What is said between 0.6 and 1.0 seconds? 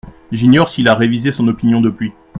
s’il a